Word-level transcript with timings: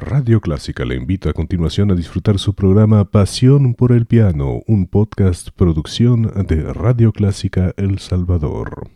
Radio 0.00 0.40
Clásica 0.40 0.84
le 0.84 0.94
invita 0.94 1.30
a 1.30 1.32
continuación 1.32 1.90
a 1.90 1.96
disfrutar 1.96 2.38
su 2.38 2.54
programa 2.54 3.04
Pasión 3.10 3.74
por 3.74 3.90
el 3.90 4.06
Piano, 4.06 4.62
un 4.68 4.86
podcast 4.86 5.48
producción 5.50 6.32
de 6.46 6.72
Radio 6.72 7.12
Clásica 7.12 7.74
El 7.76 7.98
Salvador. 7.98 8.88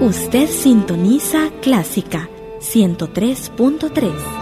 Usted 0.00 0.46
sintoniza 0.50 1.50
Clásica 1.62 2.28
103.3. 2.60 4.41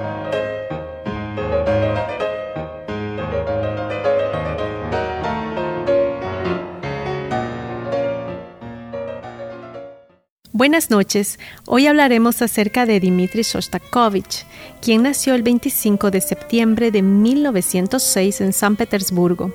Buenas 10.71 10.89
noches. 10.89 11.37
Hoy 11.65 11.87
hablaremos 11.87 12.41
acerca 12.41 12.85
de 12.85 13.01
Dmitri 13.01 13.41
Shostakovich, 13.41 14.45
quien 14.81 15.03
nació 15.03 15.35
el 15.35 15.43
25 15.43 16.11
de 16.11 16.21
septiembre 16.21 16.91
de 16.91 17.01
1906 17.01 18.39
en 18.39 18.53
San 18.53 18.77
Petersburgo. 18.77 19.53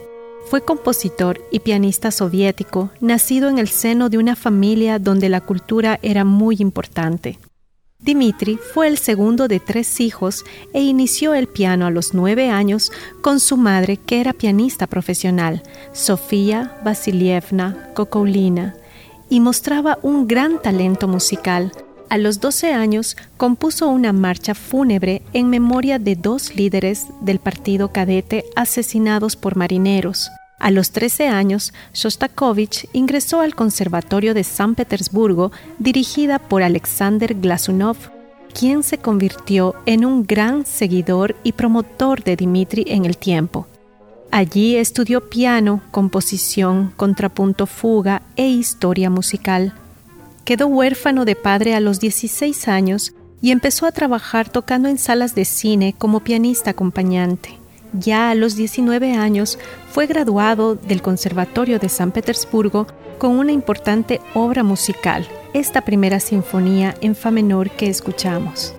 Fue 0.50 0.62
compositor 0.62 1.40
y 1.50 1.60
pianista 1.60 2.10
soviético, 2.10 2.90
nacido 3.00 3.48
en 3.48 3.56
el 3.56 3.68
seno 3.68 4.10
de 4.10 4.18
una 4.18 4.36
familia 4.36 4.98
donde 4.98 5.30
la 5.30 5.40
cultura 5.40 5.98
era 6.02 6.26
muy 6.26 6.56
importante. 6.58 7.38
Dmitri 7.98 8.58
fue 8.74 8.86
el 8.86 8.98
segundo 8.98 9.48
de 9.48 9.58
tres 9.58 10.00
hijos 10.00 10.44
e 10.74 10.82
inició 10.82 11.32
el 11.32 11.46
piano 11.46 11.86
a 11.86 11.90
los 11.90 12.12
nueve 12.12 12.50
años 12.50 12.92
con 13.22 13.40
su 13.40 13.56
madre, 13.56 13.96
que 13.96 14.20
era 14.20 14.34
pianista 14.34 14.86
profesional, 14.86 15.62
Sofía 15.94 16.78
Vasilievna 16.84 17.88
Kokoulina 17.94 18.74
y 19.28 19.40
mostraba 19.40 19.98
un 20.02 20.26
gran 20.26 20.60
talento 20.60 21.08
musical. 21.08 21.72
A 22.08 22.18
los 22.18 22.40
12 22.40 22.72
años 22.72 23.16
compuso 23.36 23.88
una 23.88 24.12
marcha 24.12 24.54
fúnebre 24.54 25.22
en 25.32 25.50
memoria 25.50 25.98
de 25.98 26.14
dos 26.14 26.54
líderes 26.54 27.06
del 27.20 27.40
partido 27.40 27.92
cadete 27.92 28.44
asesinados 28.54 29.34
por 29.34 29.56
marineros. 29.56 30.30
A 30.58 30.70
los 30.70 30.90
13 30.90 31.28
años, 31.28 31.74
Shostakovich 31.92 32.88
ingresó 32.92 33.40
al 33.40 33.54
Conservatorio 33.54 34.32
de 34.34 34.44
San 34.44 34.74
Petersburgo, 34.74 35.52
dirigida 35.78 36.38
por 36.38 36.62
Alexander 36.62 37.34
Glasunov, 37.34 37.96
quien 38.54 38.82
se 38.82 38.96
convirtió 38.98 39.74
en 39.84 40.06
un 40.06 40.26
gran 40.26 40.64
seguidor 40.64 41.36
y 41.42 41.52
promotor 41.52 42.22
de 42.24 42.36
Dmitri 42.36 42.84
en 42.88 43.04
el 43.04 43.18
tiempo. 43.18 43.66
Allí 44.30 44.76
estudió 44.76 45.28
piano, 45.28 45.80
composición, 45.90 46.92
contrapunto 46.96 47.66
fuga 47.66 48.22
e 48.36 48.48
historia 48.48 49.08
musical. 49.08 49.74
Quedó 50.44 50.66
huérfano 50.66 51.24
de 51.24 51.36
padre 51.36 51.74
a 51.74 51.80
los 51.80 52.00
16 52.00 52.68
años 52.68 53.14
y 53.40 53.50
empezó 53.50 53.86
a 53.86 53.92
trabajar 53.92 54.48
tocando 54.48 54.88
en 54.88 54.98
salas 54.98 55.34
de 55.34 55.44
cine 55.44 55.94
como 55.96 56.20
pianista 56.20 56.70
acompañante. 56.70 57.58
Ya 57.92 58.30
a 58.30 58.34
los 58.34 58.56
19 58.56 59.12
años 59.14 59.58
fue 59.90 60.06
graduado 60.06 60.74
del 60.74 61.02
Conservatorio 61.02 61.78
de 61.78 61.88
San 61.88 62.12
Petersburgo 62.12 62.86
con 63.18 63.38
una 63.38 63.52
importante 63.52 64.20
obra 64.34 64.62
musical, 64.62 65.26
esta 65.54 65.80
primera 65.80 66.20
sinfonía 66.20 66.94
en 67.00 67.14
fa 67.14 67.30
menor 67.30 67.70
que 67.70 67.88
escuchamos. 67.88 68.74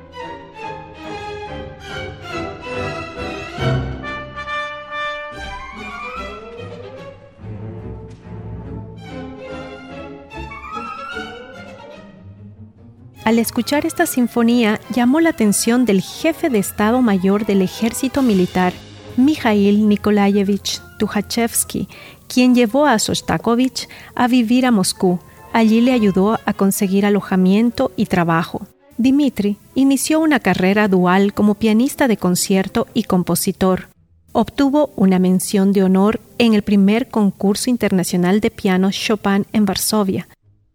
Al 13.27 13.39
escuchar 13.39 13.85
esta 13.85 14.05
sinfonía 14.05 14.79
llamó 14.95 15.19
la 15.19 15.31
atención 15.31 15.83
del 15.83 16.01
jefe 16.01 16.49
de 16.49 16.59
Estado 16.59 17.01
Mayor 17.01 17.45
del 17.45 17.61
Ejército 17.61 18.21
Militar, 18.21 18.71
Mikhail 19.17 19.89
Nikolayevich 19.89 20.79
Tukhachevsky, 20.97 21.89
quien 22.29 22.55
llevó 22.55 22.85
a 22.85 22.97
Sostakovich 22.99 23.89
a 24.15 24.29
vivir 24.29 24.65
a 24.65 24.71
Moscú. 24.71 25.19
Allí 25.51 25.81
le 25.81 25.91
ayudó 25.91 26.39
a 26.45 26.53
conseguir 26.53 27.05
alojamiento 27.05 27.91
y 27.97 28.05
trabajo. 28.05 28.65
Dmitri 28.97 29.57
inició 29.75 30.21
una 30.21 30.39
carrera 30.39 30.87
dual 30.87 31.33
como 31.33 31.55
pianista 31.55 32.07
de 32.07 32.15
concierto 32.15 32.87
y 32.93 33.03
compositor. 33.03 33.89
Obtuvo 34.31 34.93
una 34.95 35.19
mención 35.19 35.73
de 35.73 35.83
honor 35.83 36.21
en 36.37 36.53
el 36.53 36.61
primer 36.61 37.09
concurso 37.09 37.69
internacional 37.69 38.39
de 38.39 38.51
piano 38.51 38.89
Chopin 38.89 39.45
en 39.51 39.65
Varsovia 39.65 40.29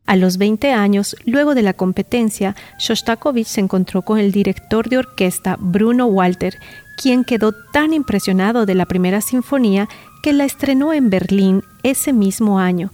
a 0.07 0.17
los 0.17 0.37
20 0.37 0.73
años, 0.73 1.17
luego 1.25 1.55
de 1.55 1.63
la 1.63 1.73
competencia, 1.75 2.57
Shostakovich 2.79 3.47
se 3.47 3.61
encontró 3.61 4.03
con 4.03 4.19
el 4.19 4.33
director 4.33 4.89
de 4.89 4.99
orquesta 4.99 5.57
Bruno 5.61 6.07
Walter, 6.07 6.59
quien 6.97 7.25
quedó 7.25 7.53
tan 7.53 7.93
impresionado 7.93 8.67
de 8.67 8.75
la 8.75 8.87
primera 8.87 9.21
sinfonía 9.21 9.89
que 10.23 10.33
la 10.33 10.45
estrenó 10.45 10.93
en 10.93 11.09
Berlín 11.09 11.63
ese 11.83 12.13
mismo 12.13 12.59
año. 12.59 12.93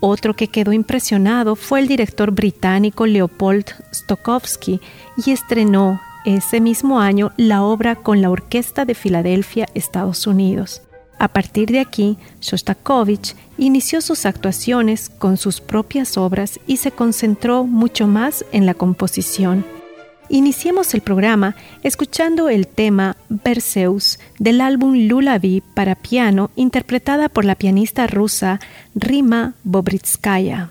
Otro 0.00 0.34
que 0.34 0.48
quedó 0.48 0.72
impresionado 0.72 1.56
fue 1.56 1.80
el 1.80 1.88
director 1.88 2.30
británico 2.30 3.06
Leopold 3.06 3.66
Stokowski 3.94 4.80
y 5.24 5.30
estrenó 5.30 6.00
ese 6.24 6.60
mismo 6.60 7.00
año 7.00 7.32
la 7.36 7.62
obra 7.62 7.96
con 7.96 8.20
la 8.20 8.30
Orquesta 8.30 8.84
de 8.84 8.94
Filadelfia, 8.94 9.68
Estados 9.74 10.26
Unidos. 10.26 10.82
A 11.18 11.28
partir 11.28 11.70
de 11.70 11.80
aquí, 11.80 12.18
Shostakovich 12.40 13.34
inició 13.58 14.00
sus 14.00 14.26
actuaciones 14.26 15.08
con 15.08 15.36
sus 15.36 15.60
propias 15.60 16.16
obras 16.16 16.60
y 16.66 16.78
se 16.78 16.90
concentró 16.90 17.64
mucho 17.64 18.06
más 18.06 18.44
en 18.52 18.66
la 18.66 18.74
composición. 18.74 19.64
Iniciemos 20.28 20.92
el 20.94 21.02
programa 21.02 21.54
escuchando 21.82 22.48
el 22.48 22.66
tema 22.66 23.16
Berceus 23.28 24.18
del 24.38 24.60
álbum 24.60 25.06
Lullaby 25.06 25.62
para 25.74 25.94
piano 25.94 26.50
interpretada 26.56 27.28
por 27.28 27.44
la 27.44 27.54
pianista 27.54 28.06
rusa 28.08 28.58
Rima 28.94 29.54
Bobritskaya. 29.62 30.70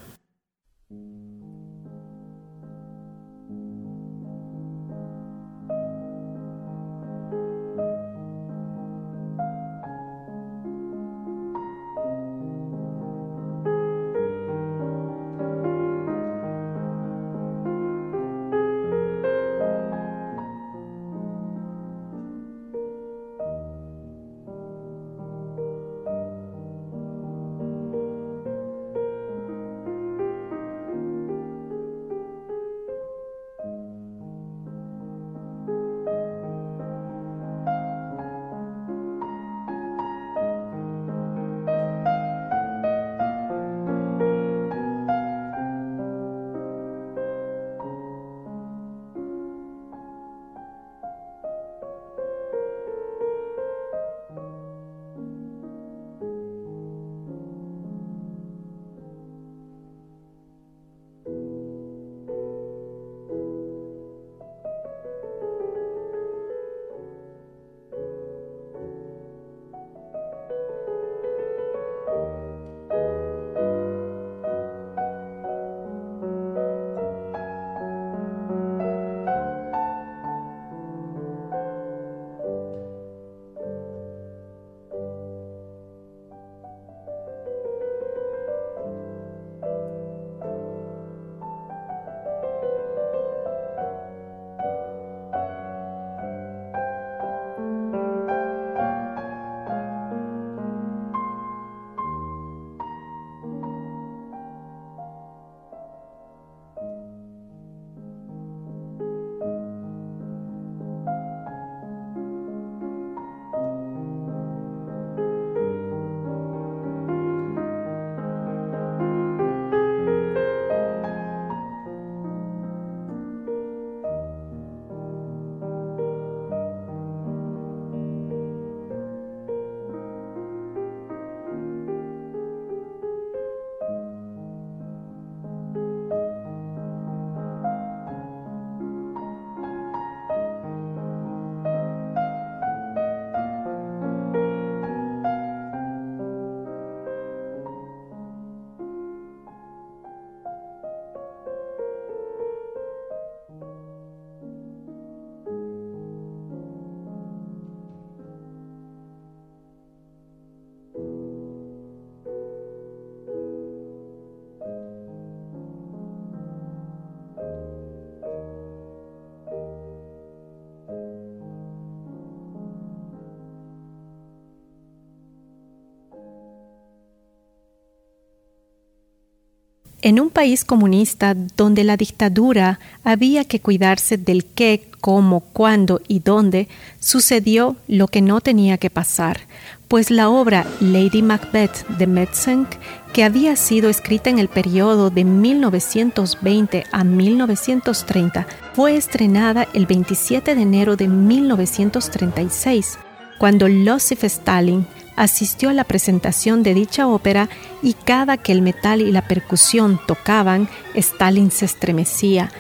En 180.06 180.19
un 180.19 180.30
país 180.30 180.63
comunista 180.63 181.34
donde 181.34 181.84
la 181.84 181.98
dictadura 181.98 182.80
había 183.04 183.44
que 183.44 183.60
cuidarse 183.60 184.18
del 184.18 184.46
qué, 184.46 184.88
cómo, 185.02 185.40
cuándo 185.40 186.00
y 186.07 186.19
dónde, 186.19 186.68
sucedió 187.00 187.75
lo 187.88 188.07
que 188.07 188.22
no 188.22 188.40
tenía 188.40 188.78
que 188.78 188.92
pasar, 188.92 189.40
pues 189.88 190.12
la 190.12 190.30
obra 190.30 190.68
Lady 190.80 191.24
Macbeth 191.24 191.88
de 191.88 192.06
Metzenk, 192.06 192.68
que 193.13 193.24
había 193.24 193.56
sido 193.56 193.90
escrita 193.90 194.30
en 194.30 194.38
el 194.38 194.48
periodo 194.48 195.10
de 195.10 195.24
1920 195.24 196.84
a 196.92 197.04
1930, 197.04 198.46
fue 198.75 198.98
estrenada 198.98 199.68
el 199.74 199.88
27 199.88 200.54
de 200.54 200.62
enero 200.62 200.98
de 200.98 201.08
1936, 201.08 203.00
cuando 203.40 203.68
Losif 203.68 204.24
Stalin 204.24 204.86
asistió 205.15 205.69
a 205.69 205.73
la 205.73 205.83
presentación 205.83 206.63
de 206.63 206.73
dicha 206.73 207.07
ópera 207.07 207.50
y 207.81 207.94
cada 207.94 208.38
que 208.38 208.51
el 208.51 208.62
metal 208.62 209.01
y 209.01 209.12
la 209.12 209.27
percusión 209.27 210.00
tocaban, 210.07 210.69
Stalin 210.94 211.51
se 211.51 211.65
estremecía. 211.65 212.51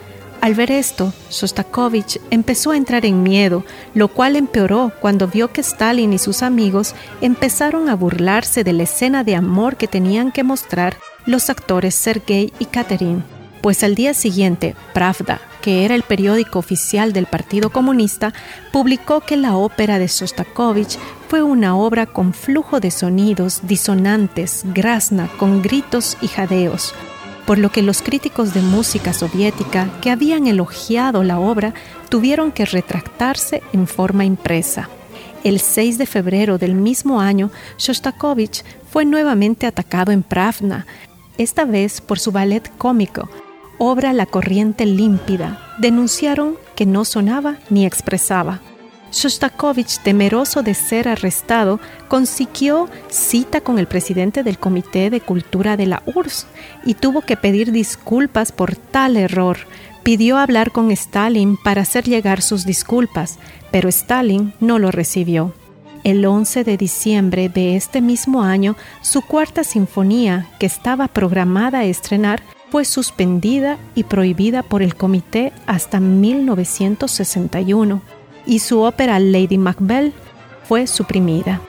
Al 0.41 0.53
ver 0.53 0.69
esto, 0.69 1.11
Shostakovich 1.31 2.19
empezó 2.29 2.71
a 2.71 2.77
entrar 2.77 3.05
en 3.05 3.23
miedo, 3.23 3.63
lo 3.95 4.09
cual 4.09 4.35
empeoró 4.35 4.91
cuando 5.01 5.27
vio 5.27 5.51
que 5.51 5.61
Stalin 5.61 6.13
y 6.13 6.19
sus 6.19 6.43
amigos 6.43 6.93
empezaron 7.21 7.89
a 7.89 7.95
burlarse 7.95 8.63
de 8.63 8.73
la 8.73 8.83
escena 8.83 9.23
de 9.23 9.35
amor 9.35 9.75
que 9.75 9.87
tenían 9.87 10.31
que 10.31 10.43
mostrar 10.43 10.97
los 11.25 11.49
actores 11.49 11.95
Sergei 11.95 12.53
y 12.59 12.65
Catherine. 12.65 13.23
Pues 13.61 13.83
al 13.83 13.95
día 13.95 14.13
siguiente, 14.13 14.75
Pravda, 14.93 15.41
que 15.63 15.83
era 15.83 15.95
el 15.95 16.03
periódico 16.03 16.59
oficial 16.59 17.11
del 17.11 17.25
Partido 17.25 17.71
Comunista, 17.71 18.31
publicó 18.71 19.21
que 19.21 19.37
la 19.37 19.55
ópera 19.55 19.97
de 19.97 20.05
Shostakovich 20.05 20.99
fue 21.35 21.43
una 21.43 21.75
obra 21.75 22.05
con 22.05 22.33
flujo 22.33 22.79
de 22.79 22.91
sonidos 22.91 23.59
disonantes, 23.63 24.61
grasna, 24.73 25.27
con 25.37 25.61
gritos 25.61 26.15
y 26.21 26.29
jadeos, 26.29 26.93
por 27.45 27.59
lo 27.59 27.73
que 27.73 27.81
los 27.81 28.01
críticos 28.01 28.53
de 28.53 28.61
música 28.61 29.11
soviética 29.11 29.89
que 30.01 30.11
habían 30.11 30.47
elogiado 30.47 31.23
la 31.23 31.37
obra 31.37 31.73
tuvieron 32.07 32.53
que 32.53 32.63
retractarse 32.63 33.61
en 33.73 33.85
forma 33.85 34.23
impresa. 34.23 34.87
El 35.43 35.59
6 35.59 35.97
de 35.97 36.05
febrero 36.05 36.57
del 36.57 36.73
mismo 36.73 37.19
año, 37.19 37.51
Shostakovich 37.77 38.63
fue 38.89 39.03
nuevamente 39.03 39.67
atacado 39.67 40.13
en 40.13 40.23
Pravna, 40.23 40.85
esta 41.37 41.65
vez 41.65 41.99
por 41.99 42.17
su 42.17 42.31
ballet 42.31 42.71
cómico, 42.77 43.29
obra 43.77 44.13
La 44.13 44.25
corriente 44.25 44.85
límpida, 44.85 45.75
denunciaron 45.79 46.55
que 46.77 46.85
no 46.85 47.03
sonaba 47.03 47.57
ni 47.69 47.85
expresaba. 47.85 48.61
Shostakovich, 49.15 49.99
temeroso 49.99 50.61
de 50.61 50.73
ser 50.73 51.07
arrestado, 51.07 51.79
consiguió 52.09 52.89
cita 53.07 53.61
con 53.61 53.79
el 53.79 53.87
presidente 53.87 54.43
del 54.43 54.59
Comité 54.59 55.09
de 55.09 55.21
Cultura 55.21 55.77
de 55.77 55.85
la 55.85 56.03
URSS 56.05 56.47
y 56.83 56.95
tuvo 56.95 57.21
que 57.21 57.37
pedir 57.37 57.71
disculpas 57.71 58.51
por 58.51 58.75
tal 58.75 59.15
error. 59.15 59.57
Pidió 60.03 60.37
hablar 60.37 60.73
con 60.73 60.91
Stalin 60.91 61.55
para 61.55 61.83
hacer 61.83 62.03
llegar 62.03 62.41
sus 62.41 62.65
disculpas, 62.65 63.39
pero 63.71 63.87
Stalin 63.87 64.51
no 64.59 64.79
lo 64.79 64.91
recibió. 64.91 65.53
El 66.03 66.25
11 66.25 66.65
de 66.65 66.75
diciembre 66.75 67.47
de 67.47 67.77
este 67.77 68.01
mismo 68.01 68.43
año, 68.43 68.75
su 69.01 69.21
cuarta 69.21 69.63
sinfonía, 69.63 70.49
que 70.59 70.65
estaba 70.65 71.07
programada 71.07 71.79
a 71.79 71.85
estrenar, 71.85 72.43
fue 72.69 72.83
suspendida 72.83 73.77
y 73.95 74.03
prohibida 74.03 74.61
por 74.61 74.83
el 74.83 74.95
comité 74.95 75.53
hasta 75.67 76.01
1961 76.01 78.14
y 78.45 78.59
su 78.59 78.81
ópera 78.81 79.19
Lady 79.19 79.57
Macbeth 79.57 80.13
fue 80.67 80.87
suprimida. 80.87 81.61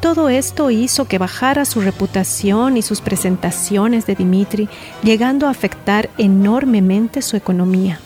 Todo 0.00 0.28
esto 0.28 0.70
hizo 0.70 1.06
que 1.06 1.18
bajara 1.18 1.64
su 1.64 1.80
reputación 1.80 2.76
y 2.76 2.82
sus 2.82 3.00
presentaciones 3.00 4.06
de 4.06 4.14
Dimitri, 4.14 4.68
llegando 5.02 5.46
a 5.46 5.50
afectar 5.50 6.10
enormemente 6.18 7.22
su 7.22 7.36
economía. 7.36 7.98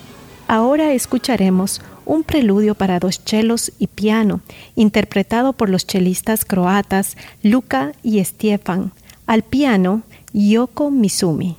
Ahora 0.47 0.93
escucharemos 0.93 1.81
un 2.05 2.25
preludio 2.25 2.75
para 2.75 2.99
dos 2.99 3.25
chelos 3.25 3.73
y 3.79 3.87
piano, 3.87 4.41
interpretado 4.77 5.53
por 5.53 5.69
los 5.69 5.87
chelistas 5.87 6.45
croatas 6.45 7.17
Luka 7.43 7.93
y 8.03 8.25
Stefan, 8.25 8.93
al 9.27 9.43
piano 9.43 10.03
Yoko 10.33 10.91
Mizumi. 10.91 11.57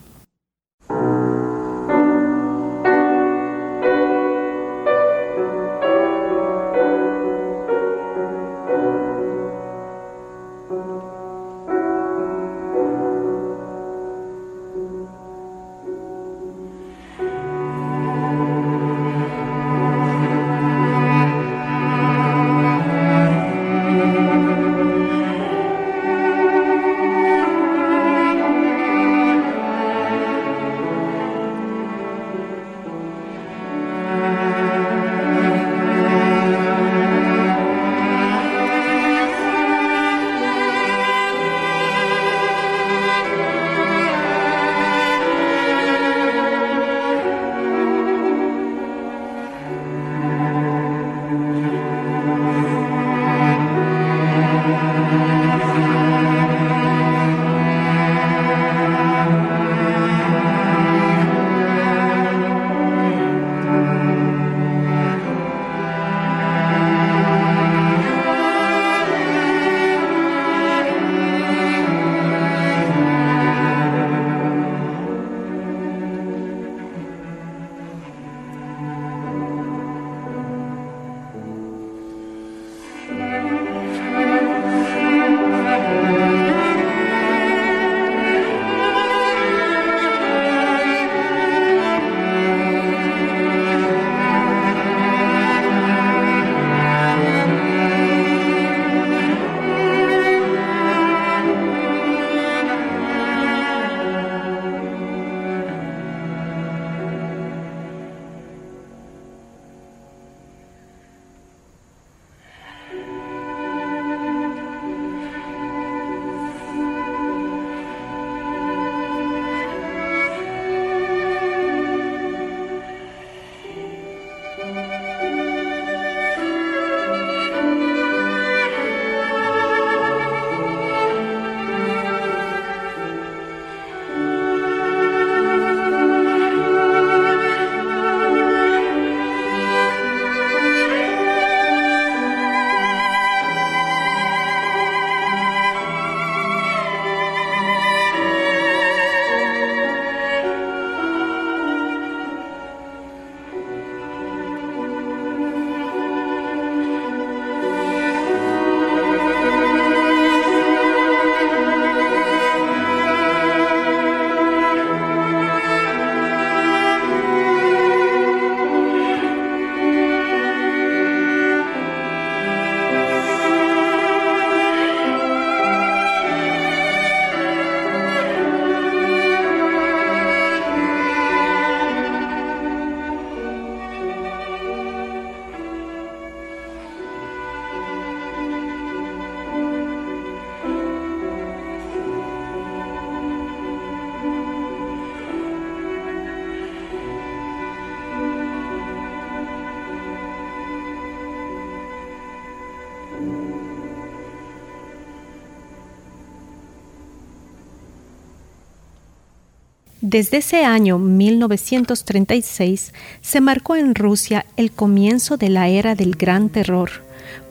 Desde 210.11 210.39
ese 210.39 210.65
año 210.65 210.99
1936 210.99 212.91
se 213.21 213.39
marcó 213.39 213.77
en 213.77 213.95
Rusia 213.95 214.45
el 214.57 214.69
comienzo 214.69 215.37
de 215.37 215.47
la 215.47 215.69
era 215.69 215.95
del 215.95 216.17
Gran 216.17 216.49
Terror, 216.49 216.89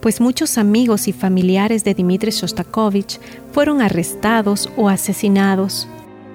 pues 0.03 0.21
muchos 0.21 0.59
amigos 0.59 1.09
y 1.09 1.15
familiares 1.15 1.85
de 1.85 1.95
Dmitri 1.95 2.33
Shostakovich 2.33 3.19
fueron 3.53 3.81
arrestados 3.81 4.69
o 4.77 4.91
asesinados. 4.91 5.89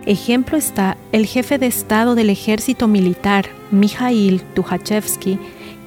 Ejemplo 0.07 0.57
está 0.57 0.97
el 1.11 1.27
jefe 1.27 1.59
de 1.59 1.67
Estado 1.67 2.15
del 2.15 2.31
ejército 2.31 2.87
militar, 2.87 3.45
Mikhail 3.69 4.41
Tukhachevsky, 4.55 5.37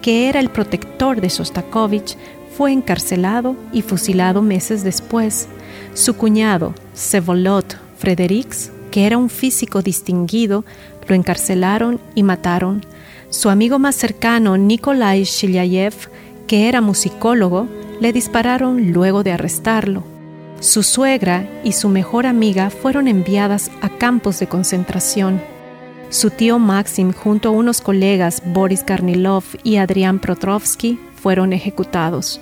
que 0.02 0.28
era 0.28 0.38
el 0.38 0.50
protector 0.50 1.21
de 1.21 1.30
Shostakovich, 1.30 2.16
fue 2.57 2.71
encarcelado 2.71 3.57
y 3.73 3.83
fusilado 3.83 4.40
meses 4.40 4.85
después. 4.85 5.49
Su 5.95 6.14
cuñado, 6.14 6.76
Sevolod 6.95 7.64
Frederiks, 7.99 8.71
que 8.99 9.07
era 9.07 9.17
un 9.17 9.31
físico 9.31 9.81
distinguido, 9.81 10.64
lo 11.07 11.14
encarcelaron 11.14 12.00
y 12.17 12.25
mataron. 12.25 12.85
Su 13.31 13.49
amigo 13.49 13.78
más 13.78 13.95
cercano, 13.95 14.57
Nikolai 14.57 15.23
Shilyayev, 15.23 15.95
que 16.49 16.69
era 16.69 16.81
musicólogo, 16.81 17.69
le 18.00 18.12
dispararon 18.12 18.90
luego 18.90 19.23
de 19.23 19.31
arrestarlo. 19.31 20.02
Su 20.59 20.83
suegra 20.83 21.49
y 21.62 21.75
su 21.75 21.88
mejor 21.88 22.26
amiga 22.26 22.71
fueron 22.71 23.07
enviadas 23.07 23.71
a 23.83 23.88
campos 23.88 24.40
de 24.40 24.49
concentración. 24.49 25.40
Su 26.11 26.31
tío 26.31 26.59
Maxim 26.59 27.12
junto 27.12 27.50
a 27.50 27.52
unos 27.52 27.81
colegas 27.81 28.43
Boris 28.47 28.83
Karnilov 28.83 29.45
y 29.62 29.76
Adrián 29.76 30.19
Protrovsky 30.19 30.99
fueron 31.23 31.52
ejecutados. 31.52 32.40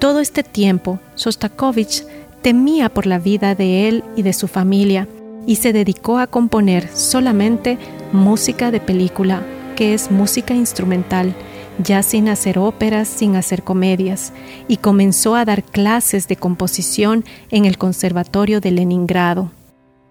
Todo 0.00 0.18
este 0.18 0.42
tiempo, 0.42 0.98
Shostakovich 1.16 2.02
temía 2.42 2.88
por 2.88 3.06
la 3.06 3.20
vida 3.20 3.54
de 3.54 3.86
él 3.86 4.02
y 4.16 4.22
de 4.22 4.32
su 4.32 4.48
familia 4.48 5.06
y 5.46 5.56
se 5.56 5.72
dedicó 5.72 6.18
a 6.18 6.26
componer 6.26 6.88
solamente 6.94 7.78
música 8.12 8.70
de 8.70 8.80
película, 8.80 9.42
que 9.76 9.94
es 9.94 10.10
música 10.10 10.54
instrumental, 10.54 11.34
ya 11.78 12.02
sin 12.02 12.28
hacer 12.28 12.58
óperas, 12.58 13.08
sin 13.08 13.36
hacer 13.36 13.62
comedias, 13.62 14.32
y 14.68 14.78
comenzó 14.78 15.34
a 15.34 15.44
dar 15.44 15.62
clases 15.62 16.26
de 16.28 16.36
composición 16.36 17.24
en 17.50 17.64
el 17.64 17.78
Conservatorio 17.78 18.60
de 18.60 18.72
Leningrado. 18.72 19.52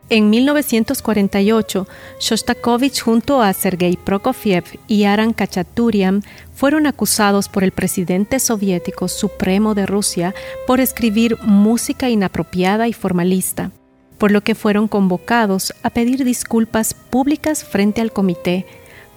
En 0.07 0.29
1948, 0.29 1.87
Shostakovich 2.19 3.01
junto 3.01 3.41
a 3.41 3.51
Sergei 3.53 3.97
Prokofiev 3.97 4.63
y 4.87 5.05
Aran 5.05 5.33
Kachaturian 5.33 6.21
fueron 6.53 6.85
acusados 6.85 7.49
por 7.49 7.63
el 7.63 7.71
presidente 7.71 8.39
soviético 8.39 9.07
supremo 9.07 9.73
de 9.73 9.87
Rusia 9.87 10.35
por 10.67 10.79
escribir 10.79 11.39
música 11.41 12.11
inapropiada 12.11 12.87
y 12.87 12.93
formalista 12.93 13.71
por 14.17 14.31
lo 14.31 14.41
que 14.41 14.55
fueron 14.55 14.87
convocados 14.87 15.73
a 15.83 15.89
pedir 15.89 16.23
disculpas 16.23 16.93
públicas 16.93 17.63
frente 17.63 18.01
al 18.01 18.11
comité, 18.11 18.65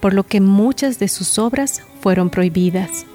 por 0.00 0.14
lo 0.14 0.24
que 0.24 0.40
muchas 0.40 0.98
de 0.98 1.08
sus 1.08 1.38
obras 1.38 1.82
fueron 2.00 2.30
prohibidas. 2.30 3.06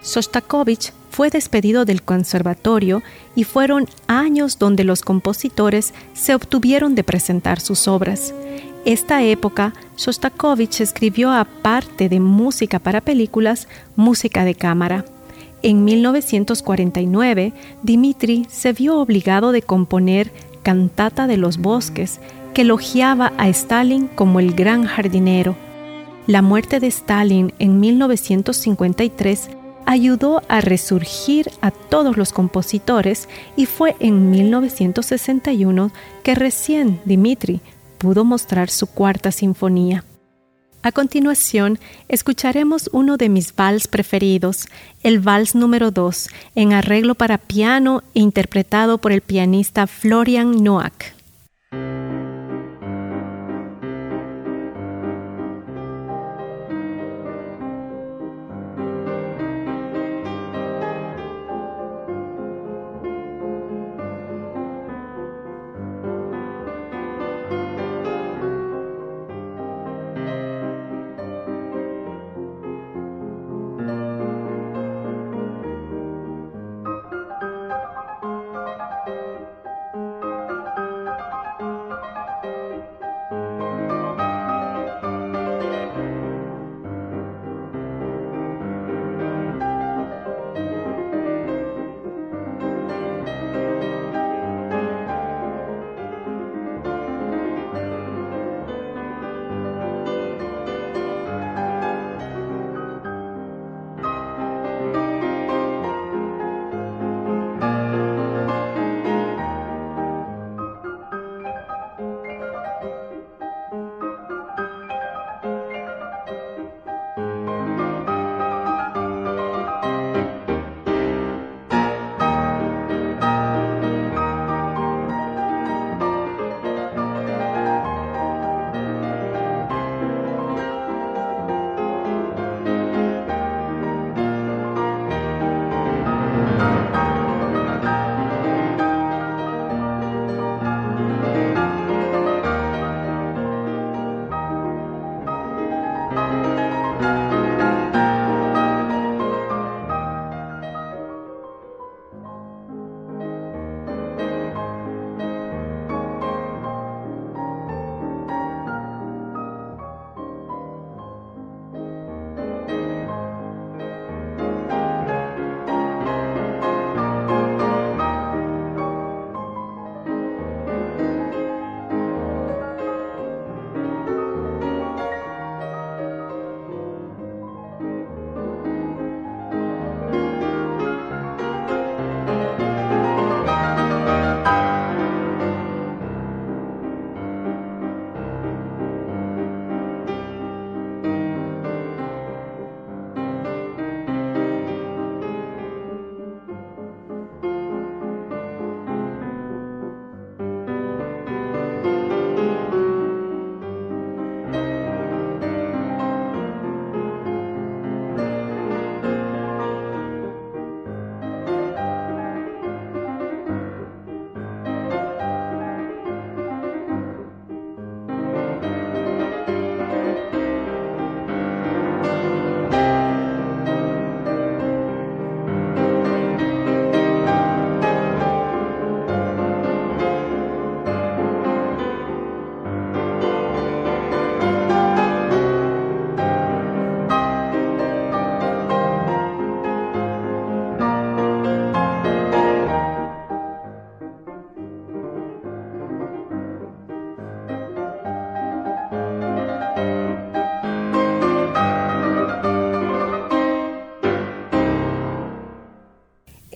Sostakovich 0.00 0.92
fue 1.10 1.30
despedido 1.30 1.84
del 1.84 2.02
conservatorio 2.02 3.02
y 3.34 3.44
fueron 3.44 3.88
años 4.06 4.58
donde 4.58 4.84
los 4.84 5.02
compositores 5.02 5.94
se 6.12 6.34
obtuvieron 6.34 6.94
de 6.94 7.04
presentar 7.04 7.60
sus 7.60 7.88
obras. 7.88 8.32
Esta 8.84 9.22
época, 9.24 9.74
Sostakovich 9.96 10.80
escribió 10.80 11.32
aparte 11.32 12.08
de 12.08 12.20
música 12.20 12.78
para 12.78 13.00
películas, 13.00 13.68
música 13.96 14.44
de 14.44 14.54
cámara. 14.54 15.04
En 15.62 15.84
1949, 15.84 17.52
Dmitri 17.82 18.46
se 18.48 18.72
vio 18.72 18.98
obligado 18.98 19.50
de 19.50 19.62
componer 19.62 20.32
Cantata 20.68 21.26
de 21.26 21.38
los 21.38 21.56
Bosques, 21.56 22.20
que 22.52 22.60
elogiaba 22.60 23.32
a 23.38 23.48
Stalin 23.48 24.06
como 24.06 24.38
el 24.38 24.52
gran 24.52 24.84
jardinero. 24.84 25.56
La 26.26 26.42
muerte 26.42 26.78
de 26.78 26.88
Stalin 26.88 27.54
en 27.58 27.80
1953 27.80 29.48
ayudó 29.86 30.42
a 30.46 30.60
resurgir 30.60 31.50
a 31.62 31.70
todos 31.70 32.18
los 32.18 32.34
compositores 32.34 33.30
y 33.56 33.64
fue 33.64 33.96
en 33.98 34.30
1961 34.30 35.90
que 36.22 36.34
recién 36.34 37.00
Dmitri 37.06 37.62
pudo 37.96 38.26
mostrar 38.26 38.68
su 38.68 38.88
cuarta 38.88 39.32
sinfonía. 39.32 40.04
A 40.88 40.92
continuación, 40.92 41.78
escucharemos 42.08 42.88
uno 42.94 43.18
de 43.18 43.28
mis 43.28 43.54
vals 43.54 43.88
preferidos, 43.88 44.68
el 45.02 45.18
vals 45.18 45.54
número 45.54 45.90
2, 45.90 46.30
en 46.54 46.72
arreglo 46.72 47.14
para 47.14 47.36
piano 47.36 48.02
e 48.14 48.20
interpretado 48.20 48.96
por 48.96 49.12
el 49.12 49.20
pianista 49.20 49.86
Florian 49.86 50.64
Noack. 50.64 51.17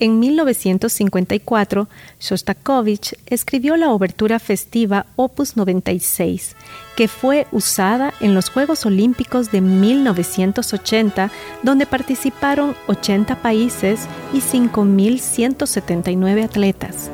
En 0.02 0.18
1954, 0.18 1.88
Shostakovich 2.18 3.14
escribió 3.26 3.76
la 3.76 3.92
obertura 3.92 4.40
festiva 4.40 5.06
Opus 5.14 5.56
96, 5.56 6.56
que 6.96 7.06
fue 7.06 7.46
usada 7.52 8.12
en 8.18 8.34
los 8.34 8.50
Juegos 8.50 8.84
Olímpicos 8.84 9.52
de 9.52 9.60
1980, 9.60 11.30
donde 11.62 11.86
participaron 11.86 12.74
80 12.88 13.42
países 13.42 14.08
y 14.32 14.38
5.179 14.38 16.46
atletas. 16.46 17.12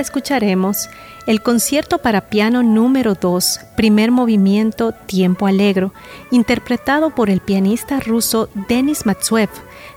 Escucharemos 0.00 0.88
el 1.26 1.42
concierto 1.42 1.98
para 1.98 2.28
piano 2.28 2.62
número 2.62 3.14
2, 3.14 3.60
primer 3.76 4.10
movimiento 4.10 4.92
Tiempo 4.92 5.46
Alegro, 5.46 5.92
interpretado 6.30 7.14
por 7.14 7.30
el 7.30 7.40
pianista 7.40 8.00
ruso 8.00 8.48
Denis 8.68 9.06
Matsuev, 9.06 9.48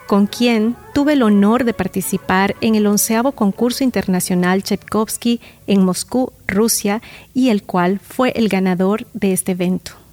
con 0.07 0.27
quien 0.27 0.75
tuve 0.93 1.13
el 1.13 1.23
honor 1.23 1.65
de 1.65 1.73
participar 1.73 2.55
en 2.61 2.75
el 2.75 2.87
onceavo 2.87 3.33
concurso 3.33 3.83
internacional 3.83 4.63
Tchaikovsky 4.63 5.41
en 5.67 5.83
Moscú, 5.83 6.31
Rusia, 6.47 7.01
y 7.33 7.49
el 7.49 7.63
cual 7.63 7.99
fue 7.99 8.31
el 8.35 8.47
ganador 8.47 9.05
de 9.13 9.33
este 9.33 9.51
evento. 9.51 10.06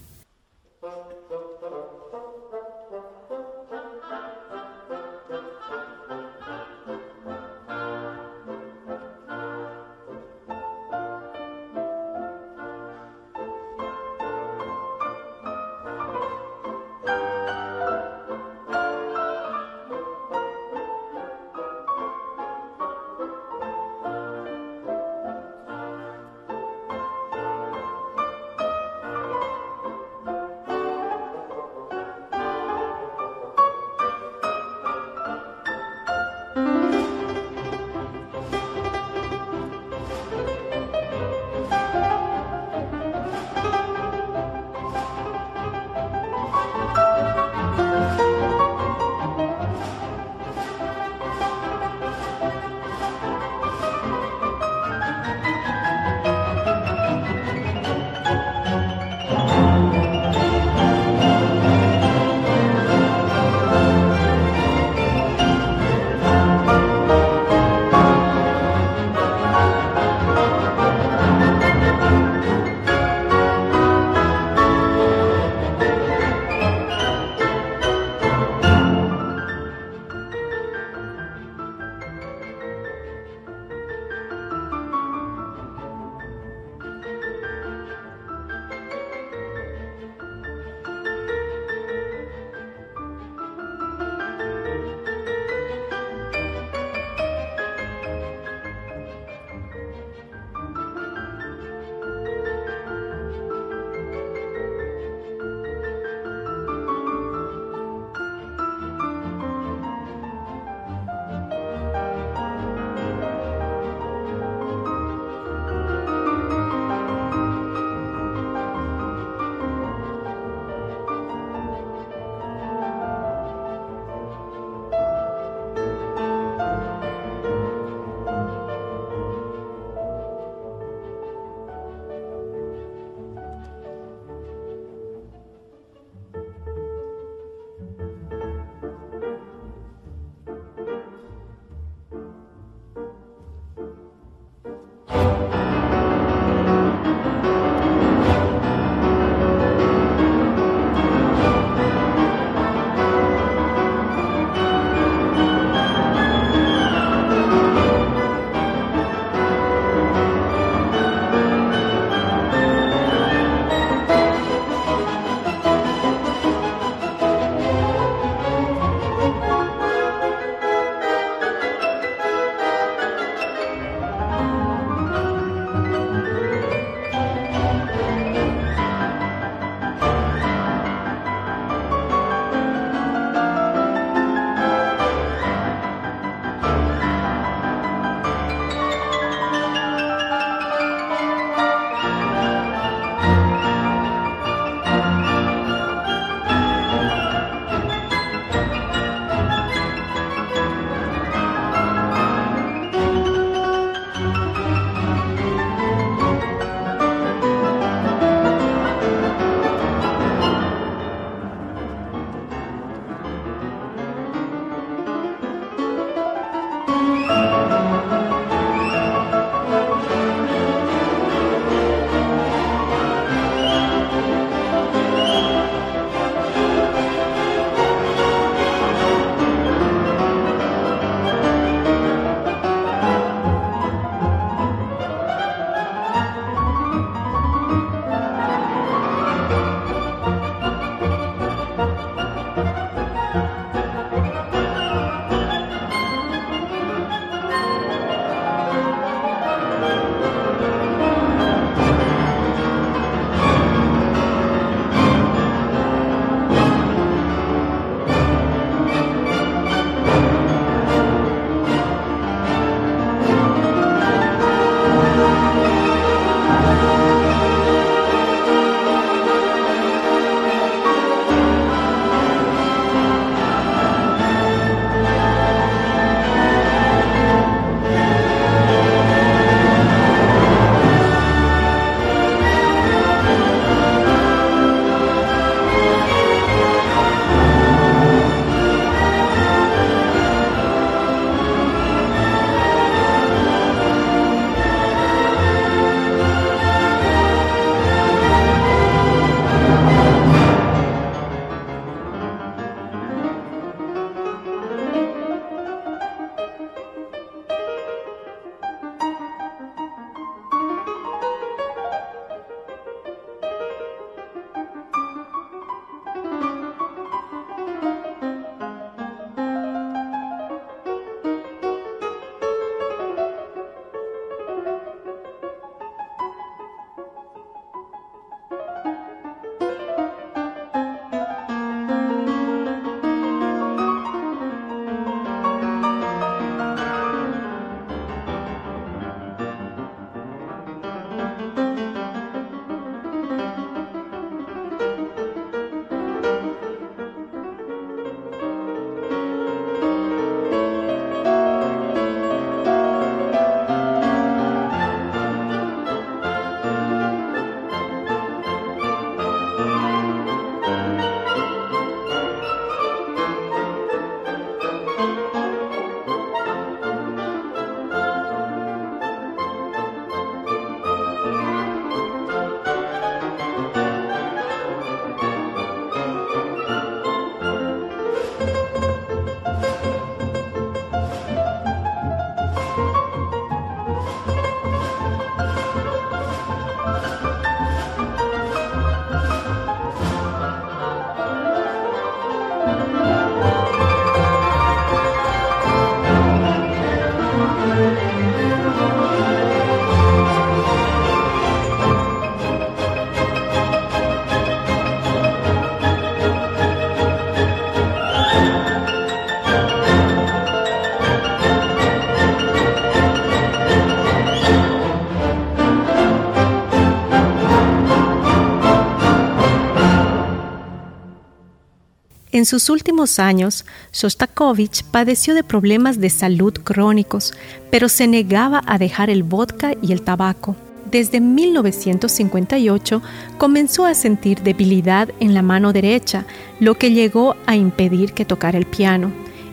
En 422.45 422.47
sus 422.47 422.69
últimos 422.69 423.19
años, 423.21 423.65
Shostakovich 423.91 424.85
padeció 424.85 425.33
de 425.33 425.43
problemas 425.43 425.99
de 425.99 426.11
salud 426.11 426.53
crónicos, 426.53 427.33
pero 427.71 427.89
se 427.89 428.07
negaba 428.07 428.63
a 428.67 428.77
dejar 428.77 429.09
el 429.09 429.23
vodka 429.23 429.73
y 429.81 429.93
el 429.93 430.03
tabaco. 430.03 430.55
Desde 430.91 431.21
1958 431.21 433.01
comenzó 433.39 433.87
a 433.87 433.95
sentir 433.95 434.43
debilidad 434.43 435.09
en 435.21 435.33
la 435.33 435.41
mano 435.41 435.73
derecha, 435.73 436.27
lo 436.61 436.75
que 436.75 436.91
llegó 436.93 437.35
a 437.47 437.57
impedir 437.57 438.13
que 438.13 438.27
tocara 438.27 438.59
el 438.59 438.67
piano. 438.67 439.11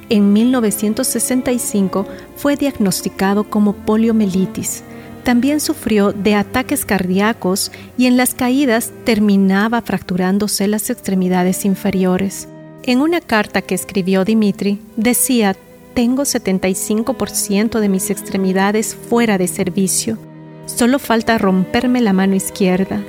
En 0.10 0.34
1965 0.34 2.06
fue 2.36 2.58
diagnosticado 2.58 3.46
como 3.46 3.72
poliomielitis. 3.72 4.84
También 5.24 5.62
sufrió 5.62 6.12
de 6.12 6.36
ataques 6.36 6.84
cardíacos 6.84 7.72
y 7.98 8.08
en 8.08 8.18
las 8.18 8.34
caídas 8.34 8.92
terminaba 9.06 9.82
fracturándose 9.82 10.68
las 10.68 10.90
extremidades 10.90 11.64
inferiores. 11.64 12.50
En 12.84 13.00
una 13.00 13.22
carta 13.22 13.62
que 13.62 13.76
escribió 13.76 14.26
Dimitri, 14.26 14.80
decía, 14.96 15.56
tengo 15.94 16.24
75% 16.24 17.80
de 17.80 17.90
mis 17.90 18.10
extremidades 18.10 18.96
fuera 18.96 19.38
de 19.38 19.48
servicio. 19.48 20.18
Solo 20.66 20.98
falta 20.98 21.38
romperme 21.38 22.02
la 22.02 22.14
mano 22.14 22.36
izquierda. 22.36 23.04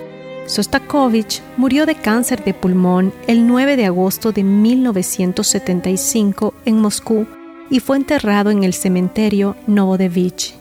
Sostakovich 0.46 1.40
murió 1.56 1.86
de 1.86 1.94
cáncer 1.94 2.44
de 2.44 2.52
pulmón 2.52 3.14
el 3.26 3.46
9 3.46 3.76
de 3.76 3.86
agosto 3.86 4.32
de 4.32 4.44
1975 4.44 6.52
en 6.66 6.80
Moscú 6.80 7.26
y 7.70 7.80
fue 7.80 7.96
enterrado 7.96 8.50
en 8.50 8.64
el 8.64 8.74
cementerio 8.74 9.56
Novodevich. 9.66 10.54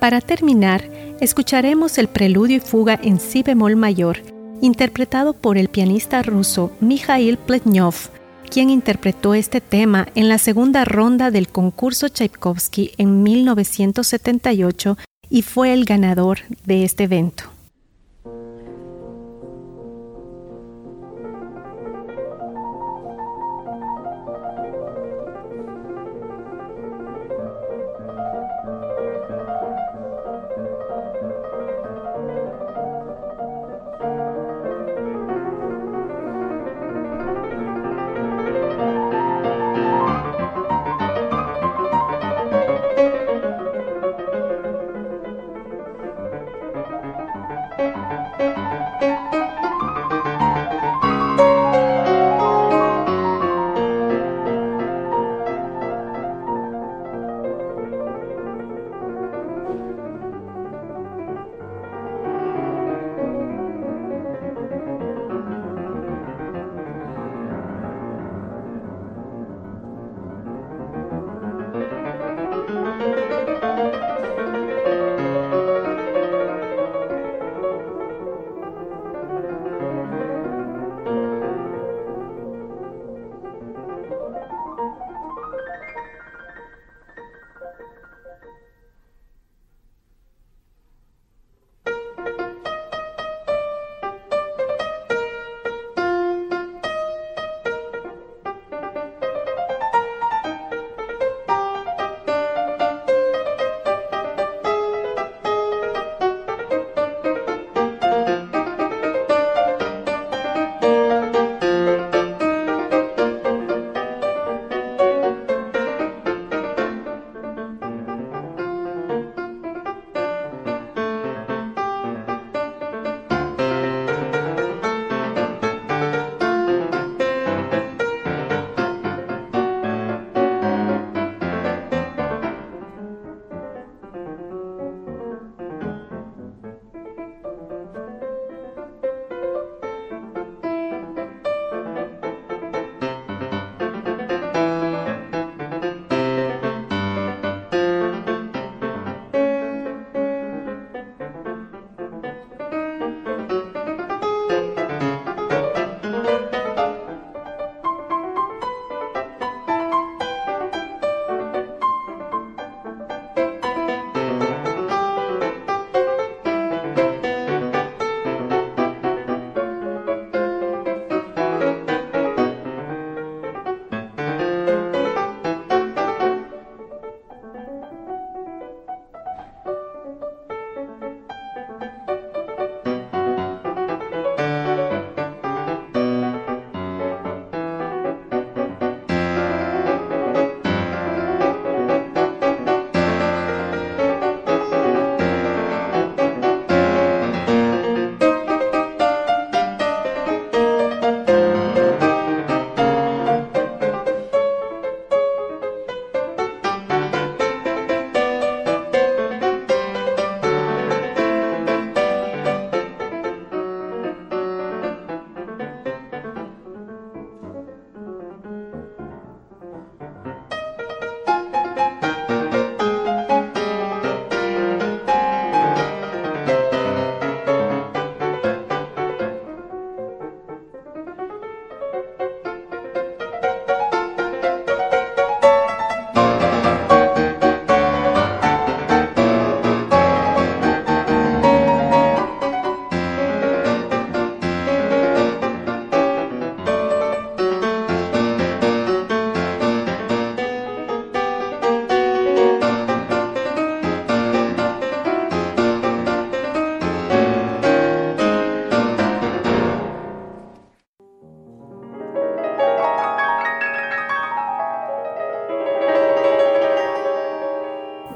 Para 0.00 0.20
terminar, 0.20 0.82
escucharemos 1.20 1.98
el 1.98 2.08
preludio 2.08 2.56
y 2.56 2.60
fuga 2.60 2.98
en 3.00 3.20
si 3.20 3.44
bemol 3.44 3.76
mayor, 3.76 4.18
interpretado 4.60 5.34
por 5.34 5.56
el 5.56 5.68
pianista 5.68 6.22
ruso 6.22 6.72
Mikhail 6.80 7.38
Pletnyov, 7.38 7.94
quien 8.46 8.70
interpretó 8.70 9.34
este 9.34 9.60
tema 9.60 10.08
en 10.14 10.28
la 10.28 10.38
segunda 10.38 10.84
ronda 10.84 11.30
del 11.30 11.48
concurso 11.48 12.08
Tchaikovsky 12.08 12.92
en 12.96 13.22
1978 13.22 14.96
y 15.28 15.42
fue 15.42 15.72
el 15.72 15.84
ganador 15.84 16.38
de 16.64 16.84
este 16.84 17.04
evento. 17.04 17.55